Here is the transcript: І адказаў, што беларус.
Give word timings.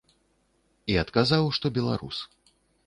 І 0.93 0.97
адказаў, 1.03 1.43
што 1.59 1.65
беларус. 1.81 2.17